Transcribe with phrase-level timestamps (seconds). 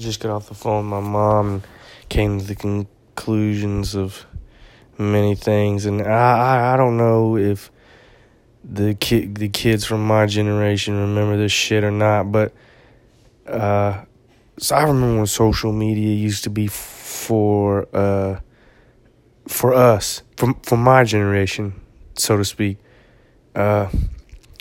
[0.00, 1.62] just got off the phone with my mom and
[2.08, 4.26] came to the conclusions of
[4.98, 7.70] many things, and I I, I don't know if
[8.64, 12.52] the kid the kids from my generation remember this shit or not, but
[13.46, 14.04] uh,
[14.58, 18.40] so I remember when social media used to be for uh
[19.48, 21.80] for us from for my generation,
[22.14, 22.78] so to speak.
[23.54, 23.88] Uh,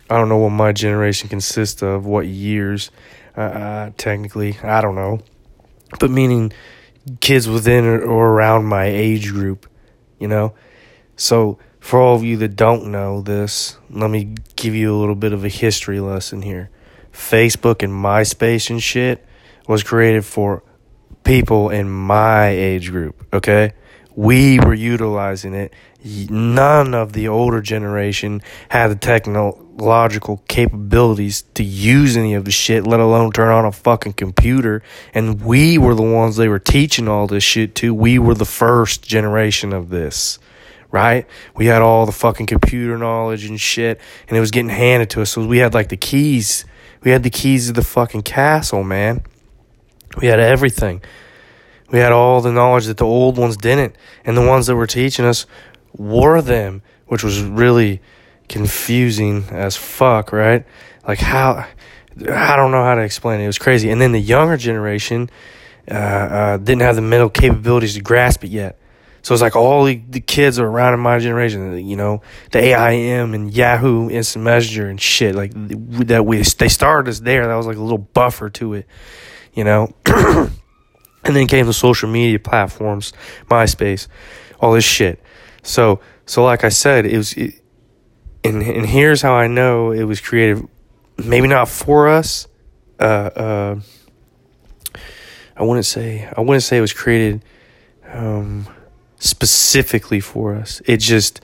[0.09, 2.89] I don't know what my generation consists of, what years.
[3.37, 5.19] Uh, uh, technically, I don't know,
[5.99, 6.51] but meaning
[7.19, 9.67] kids within or, or around my age group,
[10.19, 10.53] you know.
[11.15, 15.15] So for all of you that don't know this, let me give you a little
[15.15, 16.69] bit of a history lesson here.
[17.11, 19.25] Facebook and MySpace and shit
[19.67, 20.63] was created for
[21.23, 23.73] people in my age group, okay?
[24.15, 25.73] We were utilizing it.
[26.03, 32.87] None of the older generation had the technological capabilities to use any of the shit,
[32.87, 34.81] let alone turn on a fucking computer.
[35.13, 37.93] And we were the ones they were teaching all this shit to.
[37.93, 40.39] We were the first generation of this
[40.91, 41.27] right?
[41.55, 45.21] We had all the fucking computer knowledge and shit, and it was getting handed to
[45.21, 45.31] us.
[45.31, 46.65] So we had like the keys.
[47.03, 49.23] We had the keys to the fucking castle, man.
[50.19, 51.01] We had everything.
[51.91, 54.87] We had all the knowledge that the old ones didn't, and the ones that were
[54.87, 55.45] teaching us
[55.93, 58.01] were them, which was really
[58.47, 60.65] confusing as fuck, right?
[61.07, 61.65] Like how
[62.27, 63.43] I don't know how to explain it.
[63.43, 63.89] It was crazy.
[63.89, 65.29] And then the younger generation
[65.89, 68.77] uh, uh, didn't have the mental capabilities to grasp it yet.
[69.21, 72.21] So it's like all the, the kids are around in my generation, you know,
[72.51, 76.25] the AIM and Yahoo Instant Messenger and shit like that.
[76.25, 77.45] We they started us there.
[77.47, 78.87] That was like a little buffer to it,
[79.53, 79.93] you know.
[81.23, 83.13] and then came the social media platforms,
[83.49, 84.07] MySpace,
[84.59, 85.21] all this shit.
[85.63, 87.55] So so like I said, it was, it,
[88.43, 90.67] and and here's how I know it was created.
[91.17, 92.47] Maybe not for us.
[92.99, 93.79] Uh, uh,
[95.57, 97.43] I wouldn't say I wouldn't say it was created.
[98.07, 98.67] Um,
[99.19, 100.81] specifically for us.
[100.85, 101.41] It just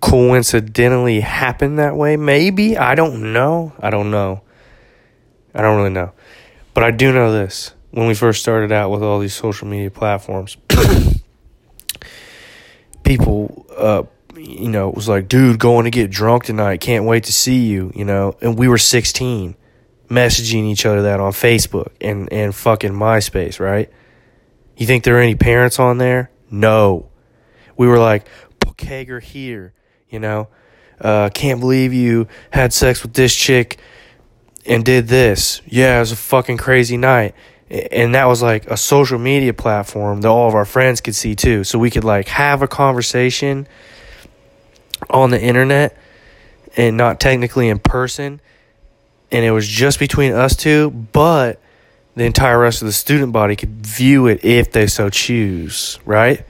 [0.00, 2.16] coincidentally happened that way.
[2.16, 2.76] Maybe.
[2.78, 3.72] I don't know.
[3.80, 4.42] I don't know.
[5.54, 6.12] I don't really know.
[6.74, 7.74] But I do know this.
[7.92, 10.56] When we first started out with all these social media platforms,
[13.04, 14.04] people, uh,
[14.36, 16.80] you know, it was like, dude, going to get drunk tonight.
[16.80, 18.36] Can't wait to see you, you know.
[18.40, 19.54] And we were 16,
[20.08, 23.90] messaging each other that on Facebook and, and fucking MySpace, right?
[24.76, 26.30] You think there are any parents on there?
[26.50, 27.10] No.
[27.76, 28.26] We were like,
[28.82, 29.72] Kager here,
[30.08, 30.48] you know?
[31.00, 33.78] Uh, can't believe you had sex with this chick
[34.66, 35.62] and did this.
[35.66, 37.34] Yeah, it was a fucking crazy night.
[37.72, 41.34] And that was like a social media platform that all of our friends could see
[41.34, 41.64] too.
[41.64, 43.66] So we could like have a conversation
[45.08, 45.96] on the internet
[46.76, 48.42] and not technically in person.
[49.30, 51.62] And it was just between us two, but
[52.14, 56.44] the entire rest of the student body could view it if they so choose, right?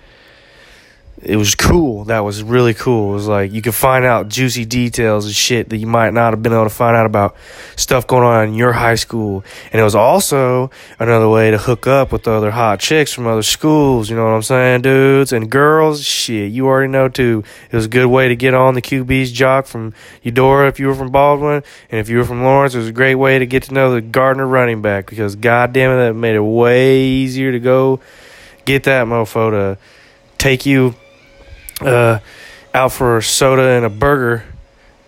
[1.22, 2.05] It was cool.
[2.06, 3.12] That was really cool.
[3.12, 6.33] It was like you could find out juicy details and shit that you might not
[6.33, 7.37] have been able to find out about
[7.77, 9.44] stuff going on in your high school.
[9.72, 13.44] And it was also another way to hook up with other hot chicks from other
[13.44, 14.10] schools.
[14.10, 16.03] You know what I'm saying, dudes and girls?
[16.03, 17.44] Shit, you already know too.
[17.71, 20.89] It was a good way to get on the QB's jock from Eudora if you
[20.89, 23.47] were from Baldwin, and if you were from Lawrence, it was a great way to
[23.47, 27.53] get to know the Gardner running back because goddamn it, that made it way easier
[27.53, 28.00] to go
[28.65, 29.78] get that mofo to
[30.39, 30.94] take you
[31.87, 32.20] uh,
[32.75, 34.44] out for a soda and a burger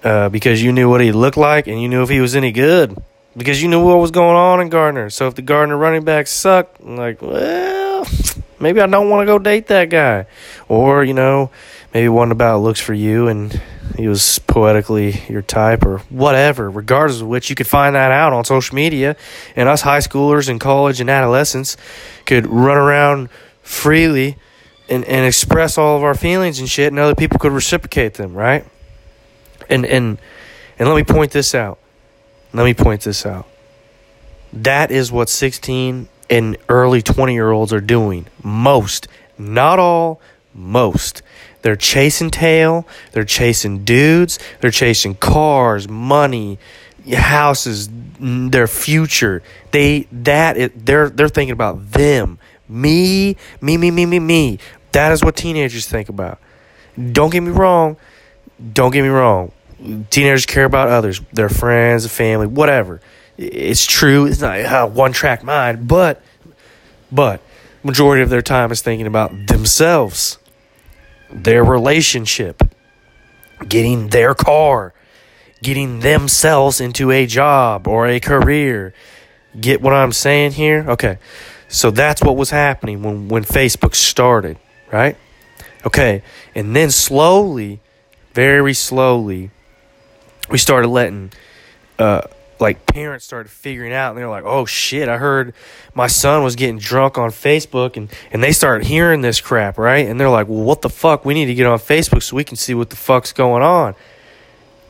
[0.03, 2.53] uh, because you knew what he looked like and you knew if he was any
[2.53, 2.97] good
[3.37, 5.11] because you knew what was going on in Gardner.
[5.11, 8.07] So if the Gardner running back sucked, I'm like, well,
[8.61, 10.27] maybe I don't want to go date that guy.
[10.69, 11.51] Or, you know,
[11.93, 13.61] maybe one about looks for you and
[13.97, 16.71] he was poetically your type or whatever.
[16.71, 19.17] Regardless of which, you could find that out on social media.
[19.57, 21.77] And us high schoolers and college and adolescents
[22.27, 23.31] could run around
[23.63, 24.37] freely
[24.89, 28.34] and, and express all of our feelings and shit and other people could reciprocate them,
[28.34, 28.65] right?
[29.69, 30.19] And and
[30.78, 31.78] and let me point this out.
[32.53, 33.47] Let me point this out.
[34.53, 38.27] That is what 16 and early 20 year olds are doing.
[38.42, 39.09] Most,
[39.39, 40.21] not all,
[40.53, 41.22] most.
[41.63, 46.59] They're chasing tail, they're chasing dudes, they're chasing cars, money,
[47.13, 47.89] houses,
[48.21, 49.42] their future.
[49.71, 52.39] They that it, they're they're thinking about them
[52.74, 54.59] me, me, me, me, me, me.
[54.92, 56.38] That is what teenagers think about.
[57.12, 57.97] Don't get me wrong.
[58.72, 59.53] Don't get me wrong.
[60.10, 63.00] Teenagers care about others, their friends, family, whatever.
[63.36, 64.26] It's true.
[64.26, 66.22] It's not a one track mind, but,
[67.10, 67.41] but,
[67.82, 70.38] majority of their time is thinking about themselves,
[71.30, 72.62] their relationship,
[73.68, 74.94] getting their car,
[75.62, 78.94] getting themselves into a job or a career,
[79.59, 80.84] Get what I'm saying here?
[80.88, 81.18] Okay.
[81.69, 84.59] So that's what was happening when, when Facebook started,
[84.93, 85.16] right?
[85.84, 86.22] Okay.
[86.55, 87.81] And then slowly,
[88.33, 89.51] very slowly,
[90.51, 91.33] we started letting
[91.99, 92.22] uh
[92.61, 95.55] like parents started figuring out and they're like, "Oh shit, I heard
[95.95, 100.07] my son was getting drunk on Facebook and and they started hearing this crap, right?
[100.07, 101.25] And they're like, "Well, what the fuck?
[101.25, 103.95] We need to get on Facebook so we can see what the fuck's going on."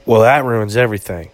[0.07, 1.31] Well, that ruins everything.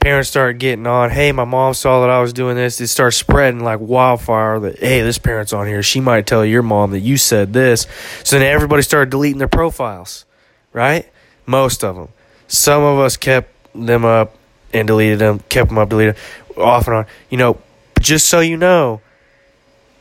[0.00, 3.18] Parents started getting on, "Hey, my mom saw that I was doing this." It starts
[3.18, 5.82] spreading like wildfire that, "Hey, this parent's on here.
[5.82, 7.86] She might tell your mom that you said this."
[8.24, 10.24] So then everybody started deleting their profiles,
[10.72, 11.06] right?
[11.44, 12.08] Most of them.
[12.48, 14.36] Some of us kept them up
[14.72, 17.06] and deleted them, kept them up, deleted them, off and on.
[17.28, 17.58] You know,
[18.00, 19.02] just so you know,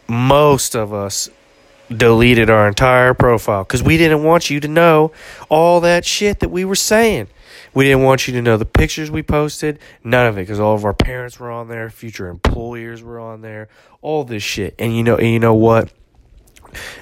[0.07, 1.30] most of us
[1.95, 5.12] deleted our entire profile because we didn't want you to know
[5.50, 7.27] all that shit that we were saying.
[7.74, 10.75] We didn't want you to know the pictures we posted, none of it, because all
[10.75, 13.69] of our parents were on there, future employers were on there,
[14.01, 14.75] all this shit.
[14.80, 15.91] And you know, and you know what?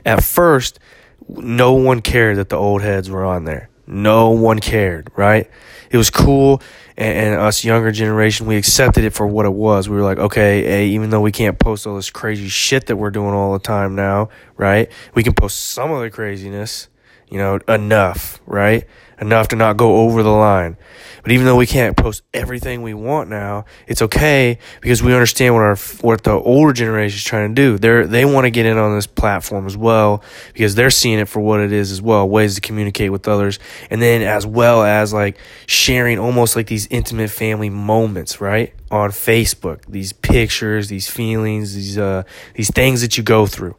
[0.05, 0.79] At first,
[1.27, 3.69] no one cared that the old heads were on there.
[3.85, 5.49] No one cared, right?
[5.89, 6.61] It was cool,
[6.97, 9.87] and, and, us younger generation, we accepted it for what it was.
[9.87, 12.95] We were like, okay, hey, even though we can't post all this crazy shit that
[12.95, 14.91] we're doing all the time now, right?
[15.13, 16.87] We can post some of the craziness,
[17.29, 18.85] you know, enough, right?
[19.19, 20.77] Enough to not go over the line.
[21.23, 25.55] But even though we can't post everything we want now, it's okay because we understand
[25.55, 27.77] what our what the older generation is trying to do.
[27.77, 30.23] They they want to get in on this platform as well
[30.53, 33.59] because they're seeing it for what it is as well, ways to communicate with others,
[33.89, 38.73] and then as well as like sharing almost like these intimate family moments, right?
[38.89, 42.23] On Facebook, these pictures, these feelings, these uh
[42.53, 43.75] these things that you go through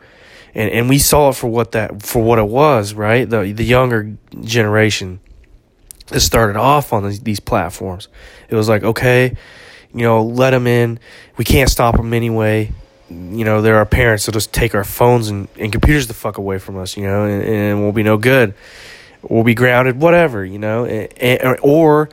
[0.55, 3.29] and and we saw it for what that for what it was, right?
[3.29, 5.21] The the younger generation
[6.09, 8.09] that started off on these, platforms.
[8.49, 9.37] It was like, okay,
[9.95, 10.99] you know, let them in.
[11.37, 12.73] We can't stop them anyway.
[13.11, 16.39] You know, there are parents that just take our phones and, and computers the fuck
[16.39, 18.55] away from us, you know, and, and we'll be no good.
[19.23, 22.09] We'll be grounded, whatever, you know, and, or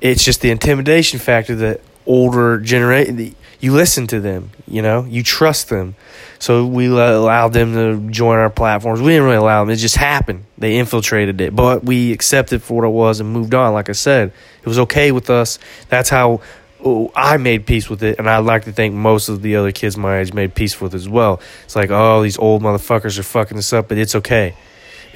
[0.00, 5.22] it's just the intimidation factor that older generation, you listen to them, you know, you
[5.22, 5.94] trust them.
[6.38, 9.00] So we allowed them to join our platforms.
[9.00, 10.44] We didn't really allow them; it just happened.
[10.58, 13.72] They infiltrated it, but we accepted for what it was and moved on.
[13.72, 15.58] Like I said, it was okay with us.
[15.88, 16.42] That's how
[16.84, 19.72] oh, I made peace with it, and I'd like to think most of the other
[19.72, 21.40] kids my age made peace with it as well.
[21.64, 24.54] It's like, oh, these old motherfuckers are fucking this up, but it's okay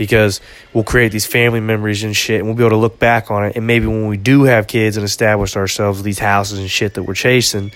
[0.00, 0.40] because
[0.72, 3.44] we'll create these family memories and shit, and we'll be able to look back on
[3.44, 3.56] it.
[3.56, 7.02] And maybe when we do have kids and establish ourselves these houses and shit that
[7.02, 7.70] we're chasing,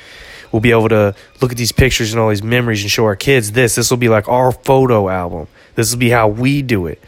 [0.55, 3.17] we'll be able to look at these pictures and all these memories and show our
[3.17, 3.75] kids this.
[3.75, 5.49] This will be like our photo album.
[5.75, 7.03] This will be how we do it.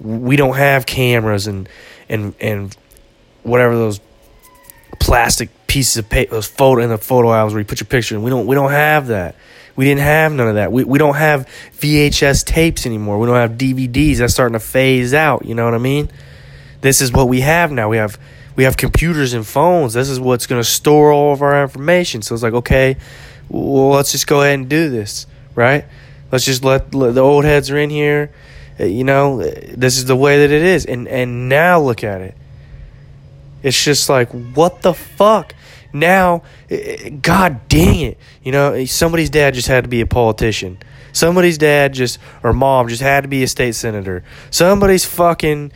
[0.00, 1.68] We don't have cameras and
[2.08, 2.76] and and
[3.42, 3.98] whatever those
[5.00, 8.20] plastic pieces of paper, those photo in the photo albums where you put your picture.
[8.20, 9.34] We don't we don't have that.
[9.74, 10.70] We didn't have none of that.
[10.70, 13.18] We we don't have VHS tapes anymore.
[13.18, 14.18] We don't have DVDs.
[14.18, 15.44] That's starting to phase out.
[15.46, 16.12] You know what I mean?
[16.80, 17.88] This is what we have now.
[17.88, 18.20] We have
[18.56, 19.94] we have computers and phones.
[19.94, 22.22] This is what's going to store all of our information.
[22.22, 22.96] So it's like, okay,
[23.48, 25.84] well, let's just go ahead and do this, right?
[26.30, 28.32] Let's just let, let the old heads are in here.
[28.78, 30.84] Uh, you know, this is the way that it is.
[30.84, 32.34] And and now look at it.
[33.62, 35.54] It's just like, what the fuck?
[35.92, 36.42] Now,
[37.22, 38.18] God dang it.
[38.42, 40.78] You know, somebody's dad just had to be a politician.
[41.12, 44.24] Somebody's dad just, or mom just had to be a state senator.
[44.50, 45.70] Somebody's fucking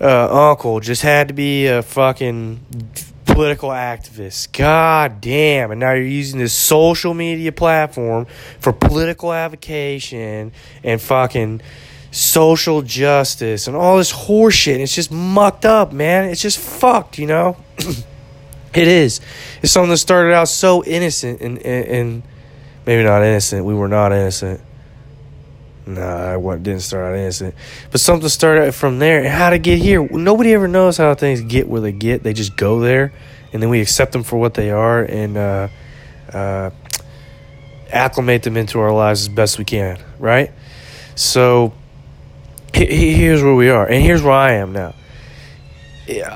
[0.00, 2.60] uh, uncle just had to be a fucking
[3.24, 4.52] political activist.
[4.56, 5.70] God damn.
[5.70, 8.26] And now you're using this social media platform
[8.58, 10.52] for political avocation
[10.82, 11.60] and fucking
[12.10, 14.78] social justice and all this horseshit.
[14.78, 16.28] It's just mucked up, man.
[16.30, 17.56] It's just fucked, you know?
[18.74, 19.20] it is.
[19.62, 22.22] It's something that started out so innocent and, and, and
[22.86, 23.64] maybe not innocent.
[23.64, 24.60] We were not innocent.
[25.88, 27.54] Nah, I didn't start out innocent.
[27.90, 29.20] But something started from there.
[29.20, 30.06] And how to get here.
[30.06, 32.22] Nobody ever knows how things get where they get.
[32.22, 33.14] They just go there.
[33.54, 35.68] And then we accept them for what they are and uh,
[36.30, 36.70] uh,
[37.90, 39.98] acclimate them into our lives as best we can.
[40.18, 40.52] Right?
[41.14, 41.72] So
[42.74, 43.86] here's where we are.
[43.86, 44.94] And here's where I am now.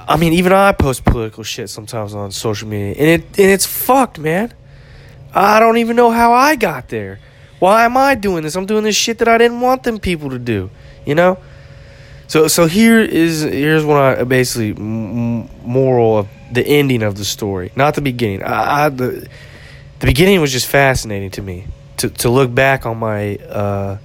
[0.09, 2.95] I mean, even I post political shit sometimes on social media.
[2.99, 4.55] And, it, and it's fucked, man.
[5.35, 7.21] I don't even know how I got there.
[7.63, 8.57] Why am I doing this?
[8.57, 10.69] I'm doing this shit that I didn't want them people to do.
[11.07, 11.39] You know.
[12.27, 17.71] So so here is here's what I basically moral of the ending of the story,
[17.77, 18.43] not the beginning.
[18.43, 19.29] I, I the
[20.01, 21.67] the beginning was just fascinating to me
[21.99, 23.99] to to look back on my uh,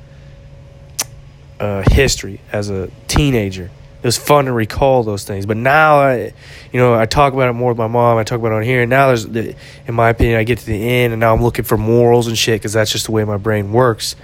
[1.59, 3.71] uh, history as a teenager.
[4.07, 5.45] It was fun to recall those things.
[5.45, 6.33] But now I,
[6.71, 8.17] you know, I talk about it more with my mom.
[8.17, 8.83] I talk about it on here.
[8.83, 9.53] And now there's, the,
[9.85, 12.37] in my opinion, I get to the end and now I'm looking for morals and
[12.37, 14.15] shit because that's just the way my brain works.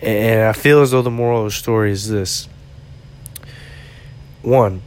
[0.00, 2.48] And I feel as though the moral of the story is this:
[4.42, 4.82] one,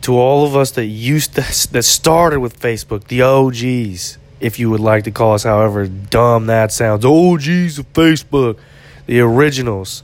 [0.00, 4.68] to all of us that used to, that started with Facebook, the OGs, if you
[4.68, 8.58] would like to call us, however dumb that sounds, OGs of Facebook,
[9.06, 10.02] the originals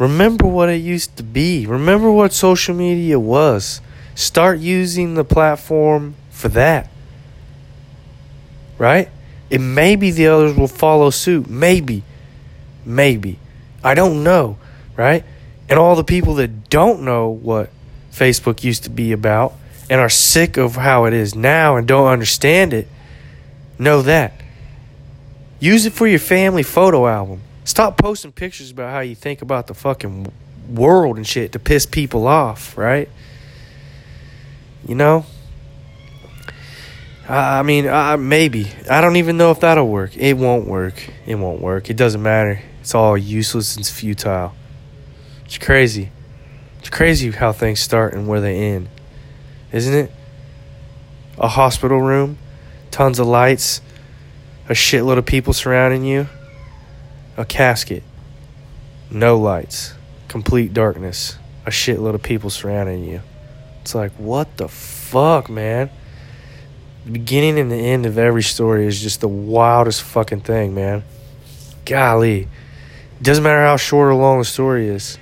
[0.00, 1.66] Remember what it used to be.
[1.66, 3.82] Remember what social media was.
[4.14, 6.88] Start using the platform for that.
[8.78, 9.10] Right?
[9.50, 11.50] And maybe the others will follow suit.
[11.50, 12.02] Maybe.
[12.82, 13.38] Maybe.
[13.84, 14.56] I don't know.
[14.96, 15.22] Right?
[15.68, 17.68] And all the people that don't know what
[18.10, 19.52] Facebook used to be about
[19.90, 22.88] and are sick of how it is now and don't understand it,
[23.78, 24.32] know that.
[25.58, 27.42] Use it for your family photo album.
[27.70, 30.26] Stop posting pictures about how you think about the fucking
[30.68, 33.08] world and shit to piss people off, right?
[34.88, 35.24] You know?
[37.28, 37.84] I mean,
[38.28, 38.72] maybe.
[38.90, 40.16] I don't even know if that'll work.
[40.16, 41.10] It won't work.
[41.26, 41.90] It won't work.
[41.90, 42.60] It doesn't matter.
[42.80, 44.52] It's all useless and futile.
[45.44, 46.10] It's crazy.
[46.80, 48.88] It's crazy how things start and where they end.
[49.70, 50.12] Isn't it?
[51.38, 52.36] A hospital room,
[52.90, 53.80] tons of lights,
[54.68, 56.26] a shitload of people surrounding you
[57.40, 58.02] a casket,
[59.10, 59.94] no lights,
[60.28, 63.22] complete darkness, a shitload of people surrounding you.
[63.80, 65.88] It's like, what the fuck, man?
[67.06, 71.02] The beginning and the end of every story is just the wildest fucking thing, man.
[71.86, 72.46] Golly.
[73.22, 75.18] Doesn't matter how short or long the story is.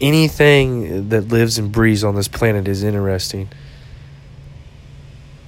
[0.00, 3.48] Anything that lives and breathes on this planet is interesting.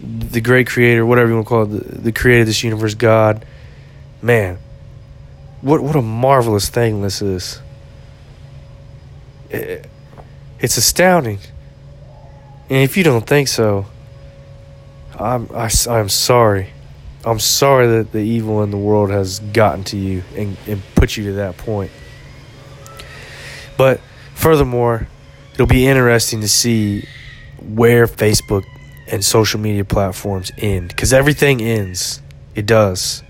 [0.00, 2.94] The great creator, whatever you want to call it, the, the creator of this universe,
[2.94, 3.46] God,
[4.22, 4.58] man,
[5.60, 7.60] what what a marvelous thing this is.
[9.50, 9.86] It,
[10.60, 11.40] it's astounding.
[12.70, 13.86] And if you don't think so,
[15.18, 16.70] I'm I, am i am sorry.
[17.24, 21.16] I'm sorry that the evil in the world has gotten to you and, and put
[21.16, 21.92] you to that point.
[23.76, 24.00] But
[24.34, 25.06] furthermore,
[25.54, 27.06] it'll be interesting to see
[27.60, 28.64] where Facebook
[29.06, 32.20] and social media platforms end because everything ends.
[32.54, 33.22] It does.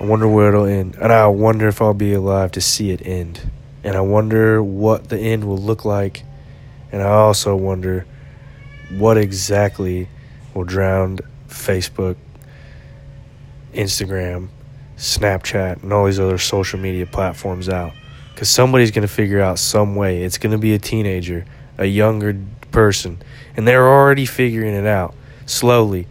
[0.00, 0.96] I wonder where it'll end.
[0.98, 3.50] And I wonder if I'll be alive to see it end.
[3.84, 6.22] And I wonder what the end will look like.
[6.90, 8.06] And I also wonder
[8.96, 10.08] what exactly
[10.54, 12.16] will drown Facebook,
[13.74, 14.48] Instagram,
[14.96, 17.92] Snapchat, and all these other social media platforms out.
[18.32, 20.22] Because somebody's going to figure out some way.
[20.22, 21.44] It's going to be a teenager,
[21.76, 22.40] a younger
[22.70, 23.18] person.
[23.54, 25.14] And they're already figuring it out
[25.44, 26.08] slowly,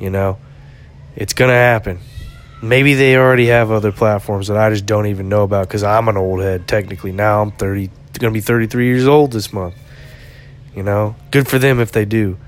[0.00, 0.38] you know.
[1.14, 1.98] It's going to happen.
[2.60, 6.08] Maybe they already have other platforms that I just don't even know about because I'm
[6.08, 7.12] an old head technically.
[7.12, 7.86] Now I'm 30,
[8.18, 9.76] going to be 33 years old this month.
[10.74, 12.38] You know, good for them if they do.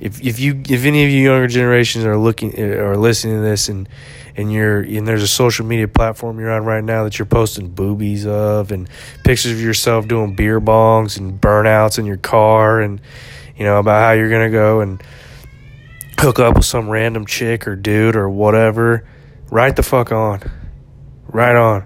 [0.00, 3.42] If if you if any of you younger generations are looking eh, or listening to
[3.42, 3.88] this and
[4.36, 7.68] and you're and there's a social media platform you're on right now that you're posting
[7.68, 8.88] boobies of and
[9.24, 13.00] pictures of yourself doing beer bongs and burnouts in your car and
[13.56, 15.02] you know about how you're gonna go and
[16.20, 19.04] hook up with some random chick or dude or whatever
[19.50, 20.42] Right the fuck on.
[21.26, 21.84] Right on.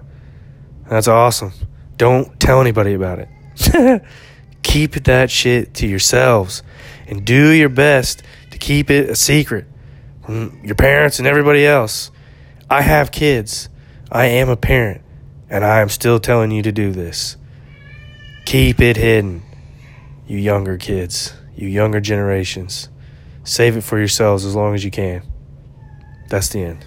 [0.89, 1.53] That's awesome.
[1.97, 4.03] Don't tell anybody about it.
[4.63, 6.63] keep that shit to yourselves
[7.07, 9.65] and do your best to keep it a secret
[10.25, 12.11] from your parents and everybody else.
[12.69, 13.69] I have kids.
[14.11, 15.01] I am a parent,
[15.49, 17.35] and I am still telling you to do this.
[18.45, 19.41] Keep it hidden,
[20.27, 22.89] you younger kids, you younger generations.
[23.43, 25.23] Save it for yourselves as long as you can.
[26.29, 26.85] That's the end.